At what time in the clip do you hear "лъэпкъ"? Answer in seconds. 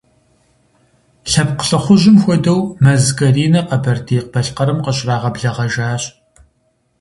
1.31-1.63